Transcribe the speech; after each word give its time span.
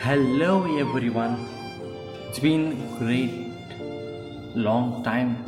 Hello 0.00 0.78
everyone. 0.78 1.32
It's 2.28 2.38
been 2.38 2.96
great 2.98 3.32
long 4.54 5.02
time. 5.02 5.44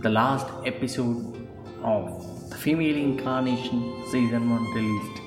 The 0.00 0.08
last 0.08 0.46
episode 0.64 1.46
of 1.82 2.48
the 2.48 2.56
female 2.56 2.96
incarnation 2.96 4.02
season 4.10 4.48
1 4.48 4.74
released. 4.74 5.20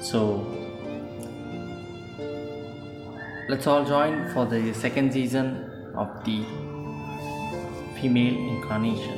So 0.00 0.20
let's 3.48 3.68
all 3.68 3.84
join 3.84 4.32
for 4.34 4.46
the 4.46 4.74
second 4.74 5.12
season 5.12 5.92
of 5.94 6.24
the 6.24 6.42
female 8.00 8.36
incarnation. 8.56 9.16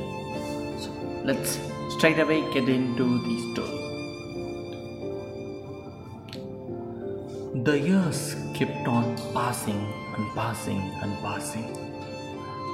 So 0.79 0.91
let's 1.25 1.57
straight 1.97 2.19
away 2.19 2.41
get 2.53 2.69
into 2.69 3.17
the 3.23 3.53
story. 3.53 3.72
The 7.61 7.79
years 7.79 8.35
kept 8.55 8.87
on 8.87 9.15
passing 9.31 9.77
and 10.17 10.33
passing 10.33 10.79
and 11.03 11.15
passing. 11.21 11.67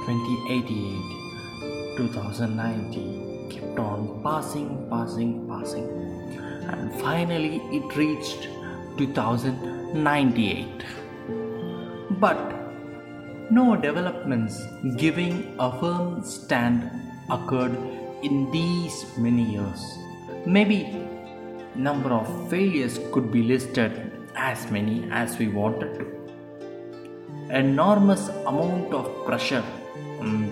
2088, 0.06 1.98
2090 1.98 3.50
kept 3.50 3.78
on 3.78 4.22
passing, 4.22 4.88
passing, 4.88 5.46
passing, 5.46 5.84
and 6.66 6.98
finally 6.98 7.60
it 7.70 7.94
reached 7.94 8.48
2098. 8.96 10.82
But 12.18 12.40
no 13.50 13.76
developments 13.76 14.62
giving 14.96 15.56
a 15.58 15.78
firm 15.78 16.24
stand 16.24 16.90
occurred 17.28 17.76
in 18.22 18.50
these 18.50 19.04
many 19.18 19.42
years. 19.42 19.98
Maybe 20.46 21.06
number 21.74 22.08
of 22.14 22.48
failures 22.48 22.98
could 23.12 23.30
be 23.30 23.42
listed 23.42 24.09
as 24.36 24.70
many 24.70 25.08
as 25.10 25.38
we 25.38 25.48
wanted 25.48 25.98
to. 25.98 26.06
Enormous 27.50 28.28
amount 28.28 28.94
of 28.94 29.24
pressure 29.24 29.64
on 30.20 30.50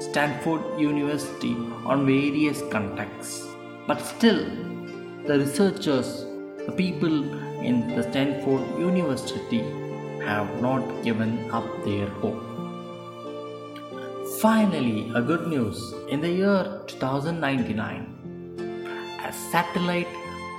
Stanford 0.00 0.62
University 0.78 1.54
on 1.84 2.06
various 2.06 2.62
contexts. 2.70 3.46
But 3.86 4.00
still, 4.00 4.44
the 5.26 5.38
researchers, 5.38 6.24
the 6.66 6.72
people 6.76 7.16
in 7.60 7.94
the 7.96 8.02
Stanford 8.02 8.62
University 8.78 9.62
have 10.24 10.60
not 10.60 10.82
given 11.02 11.50
up 11.50 11.66
their 11.84 12.08
hope. 12.20 12.42
Finally, 14.40 15.10
a 15.14 15.22
good 15.22 15.46
news 15.48 15.94
in 16.10 16.20
the 16.20 16.28
year 16.28 16.80
2099, 16.86 18.16
a 19.24 19.32
satellite 19.50 20.08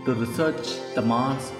to 0.06 0.14
research 0.16 0.80
the 0.96 1.02
Mars 1.02 1.52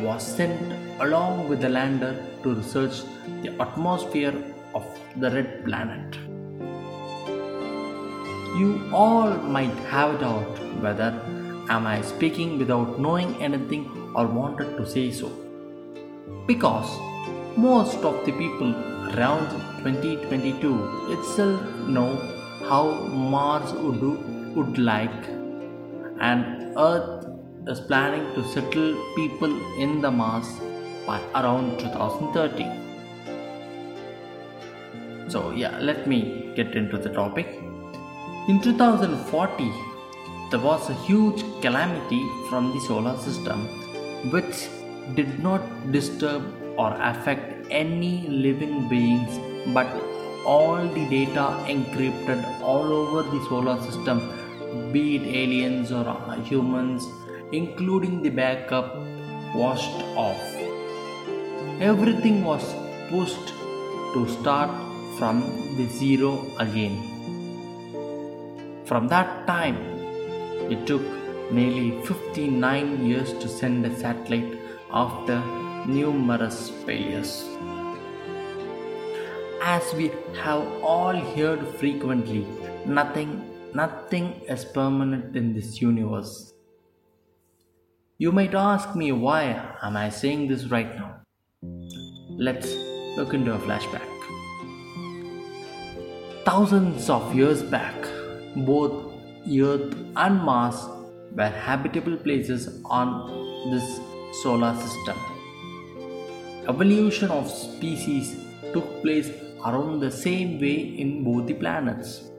was 0.00 0.26
sent 0.26 0.72
along 1.00 1.48
with 1.48 1.60
the 1.60 1.68
lander 1.68 2.14
to 2.42 2.54
research 2.54 3.02
the 3.42 3.50
atmosphere 3.60 4.34
of 4.74 4.84
the 5.16 5.30
red 5.30 5.64
planet. 5.64 6.16
You 8.58 8.90
all 8.92 9.30
might 9.56 9.78
have 9.90 10.20
doubt 10.20 10.58
whether 10.80 11.10
am 11.68 11.86
I 11.86 12.00
speaking 12.02 12.58
without 12.58 12.98
knowing 13.00 13.34
anything 13.42 13.84
or 14.14 14.26
wanted 14.26 14.76
to 14.76 14.86
say 14.86 15.10
so. 15.10 15.30
Because 16.46 16.90
most 17.56 17.98
of 17.98 18.24
the 18.26 18.32
people 18.32 18.74
around 19.14 19.48
2022 19.84 21.12
itself 21.12 21.62
know 21.86 22.16
how 22.68 22.90
Mars 23.32 23.72
would, 23.72 24.00
do, 24.00 24.12
would 24.54 24.78
like 24.78 25.28
and 26.20 26.76
Earth 26.76 27.31
is 27.68 27.80
planning 27.80 28.24
to 28.34 28.44
settle 28.52 28.94
people 29.14 29.52
in 29.78 30.00
the 30.00 30.10
Mars 30.10 30.48
by 31.06 31.20
around 31.34 31.78
2030. 31.78 32.66
So, 35.30 35.52
yeah, 35.52 35.78
let 35.78 36.06
me 36.06 36.52
get 36.56 36.74
into 36.74 36.98
the 36.98 37.10
topic. 37.10 37.46
In 38.48 38.60
2040, 38.60 39.72
there 40.50 40.60
was 40.60 40.90
a 40.90 40.94
huge 40.94 41.44
calamity 41.62 42.22
from 42.50 42.72
the 42.72 42.80
solar 42.80 43.16
system 43.18 43.60
which 44.30 44.68
did 45.14 45.38
not 45.42 45.62
disturb 45.92 46.42
or 46.76 46.94
affect 47.00 47.66
any 47.70 48.26
living 48.28 48.88
beings 48.88 49.38
but 49.72 49.86
all 50.44 50.76
the 50.96 51.08
data 51.08 51.46
encrypted 51.74 52.44
all 52.60 52.92
over 52.92 53.22
the 53.22 53.40
solar 53.48 53.80
system 53.82 54.20
be 54.92 55.16
it 55.16 55.22
aliens 55.42 55.92
or 55.92 56.04
humans 56.44 57.06
including 57.52 58.22
the 58.22 58.30
backup, 58.30 58.96
washed 59.54 60.02
off. 60.16 60.42
Everything 61.80 62.42
was 62.44 62.64
pushed 63.10 63.48
to 64.14 64.26
start 64.28 64.70
from 65.18 65.40
the 65.76 65.86
zero 65.88 66.46
again. 66.58 66.96
From 68.84 69.08
that 69.08 69.46
time, 69.46 69.76
it 70.70 70.86
took 70.86 71.02
nearly 71.52 72.00
59 72.02 73.06
years 73.06 73.32
to 73.34 73.48
send 73.48 73.84
a 73.84 73.94
satellite 73.98 74.58
after 74.90 75.38
numerous 75.86 76.70
failures. 76.84 77.44
As 79.62 79.94
we 79.94 80.10
have 80.42 80.66
all 80.82 81.16
heard 81.36 81.66
frequently, 81.80 82.46
nothing 82.86 83.48
nothing 83.74 84.26
is 84.48 84.64
permanent 84.64 85.36
in 85.36 85.54
this 85.54 85.80
universe. 85.80 86.52
You 88.22 88.30
might 88.30 88.54
ask 88.54 88.94
me 88.94 89.10
why 89.10 89.40
am 89.82 89.96
I 89.96 90.08
saying 90.08 90.46
this 90.46 90.66
right 90.72 90.90
now? 90.94 91.06
Let's 92.48 92.72
look 93.16 93.34
into 93.34 93.52
a 93.52 93.58
flashback. 93.58 94.10
Thousands 96.44 97.10
of 97.10 97.34
years 97.34 97.64
back, 97.64 97.96
both 98.54 98.92
Earth 99.60 99.96
and 100.14 100.40
Mars 100.40 100.76
were 101.32 101.48
habitable 101.48 102.16
places 102.16 102.68
on 102.84 103.08
this 103.72 103.88
solar 104.42 104.76
system. 104.76 105.18
Evolution 106.68 107.32
of 107.32 107.50
species 107.50 108.36
took 108.72 109.02
place 109.02 109.32
around 109.64 109.98
the 109.98 110.12
same 110.12 110.60
way 110.60 110.76
in 111.06 111.24
both 111.24 111.48
the 111.48 111.54
planets. 111.54 112.30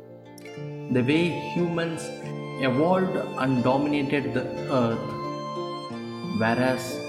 The 0.91 1.03
way 1.11 1.25
humans 1.57 2.07
evolved 2.69 3.17
and 3.17 3.61
dominated 3.65 4.33
the 4.33 4.47
Earth 4.71 5.22
whereas 6.37 6.99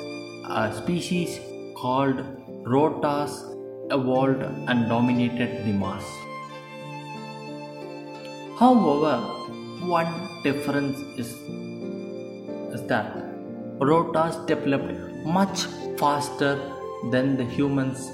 a 0.49 0.73
species 0.77 1.41
called 1.75 2.19
Rotas 2.65 3.33
evolved 3.91 4.43
and 4.43 4.89
dominated 4.89 5.65
the 5.65 5.73
Mars. 5.73 6.05
However, 8.59 9.17
one 9.87 10.43
difference 10.43 10.99
is, 11.19 11.33
is 12.75 12.87
that 12.89 13.15
Rotas 13.79 14.47
developed 14.47 14.93
much 15.27 15.65
faster 15.99 16.55
than 17.11 17.37
the 17.37 17.45
humans 17.45 18.11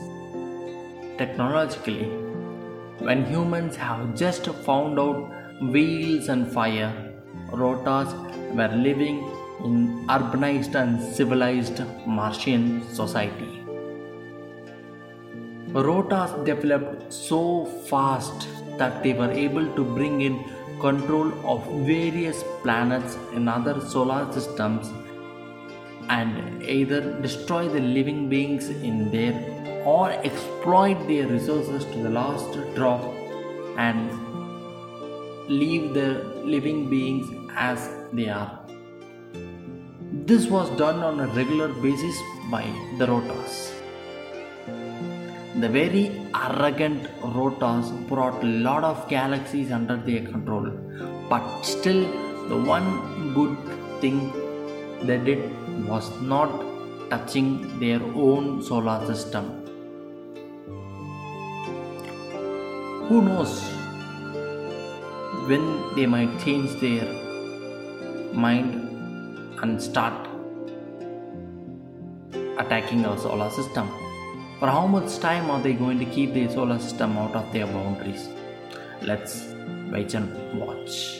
technologically. 1.19 2.07
When 2.99 3.25
humans 3.27 3.77
have 3.77 4.15
just 4.15 4.47
found 4.67 4.99
out 4.99 5.31
wheels 5.63 6.29
and 6.29 6.51
fire, 6.51 6.93
Rotas 7.53 8.11
were 8.55 8.75
living 8.77 9.19
in 9.65 10.07
urbanized 10.09 10.75
and 10.75 11.01
civilized 11.15 11.83
Martian 12.07 12.83
society. 12.93 13.63
Rotas 15.73 16.45
developed 16.45 17.13
so 17.13 17.67
fast 17.89 18.49
that 18.79 19.03
they 19.03 19.13
were 19.13 19.31
able 19.31 19.67
to 19.77 19.85
bring 19.85 20.23
in 20.23 20.43
control 20.81 21.33
of 21.47 21.65
various 21.87 22.43
planets 22.63 23.17
in 23.33 23.47
other 23.47 23.81
solar 23.81 24.33
systems 24.33 24.91
and 26.09 26.63
either 26.63 27.01
destroy 27.21 27.69
the 27.69 27.81
living 27.81 28.29
beings 28.29 28.69
in 28.69 29.11
there 29.11 29.37
or 29.85 30.11
exploit 30.11 31.07
their 31.07 31.27
resources 31.27 31.85
to 31.85 31.99
the 32.03 32.11
last 32.11 32.59
drop 32.75 33.05
and 33.77 34.11
leave 35.49 35.95
the 35.95 36.25
living 36.45 36.89
beings 36.91 37.29
as 37.57 37.91
they 38.13 38.29
are. 38.29 38.60
This 40.31 40.47
was 40.47 40.69
done 40.79 40.99
on 41.03 41.19
a 41.19 41.27
regular 41.37 41.67
basis 41.85 42.17
by 42.53 42.65
the 42.99 43.07
Rotas. 43.11 43.55
The 45.63 45.69
very 45.77 46.03
arrogant 46.33 47.09
Rotas 47.37 47.89
brought 48.09 48.45
a 48.45 48.51
lot 48.67 48.85
of 48.85 49.09
galaxies 49.09 49.73
under 49.73 49.97
their 49.97 50.21
control, 50.21 50.69
but 51.29 51.63
still, 51.63 52.03
the 52.51 52.59
one 52.75 52.89
good 53.39 53.57
thing 54.01 54.19
they 55.03 55.19
did 55.19 55.43
was 55.89 56.07
not 56.21 56.53
touching 57.11 57.49
their 57.81 58.01
own 58.27 58.63
solar 58.63 59.05
system. 59.07 59.49
Who 63.09 63.21
knows 63.23 63.57
when 65.49 65.67
they 65.97 66.07
might 66.07 66.39
change 66.45 66.79
their 66.87 67.09
mind 68.33 68.90
and 69.63 69.81
start 69.83 70.29
attacking 72.59 73.05
our 73.05 73.19
solar 73.19 73.51
system. 73.51 73.89
For 74.59 74.69
how 74.69 74.87
much 74.87 75.19
time 75.19 75.51
are 75.51 75.61
they 75.61 75.73
going 75.73 75.99
to 75.99 76.05
keep 76.05 76.35
the 76.35 76.49
solar 76.49 76.79
system 76.79 77.17
out 77.17 77.35
of 77.35 77.53
their 77.53 77.67
boundaries? 77.67 78.29
Let's 79.03 79.55
wait 79.91 80.15
and 80.15 80.61
watch. 80.61 81.20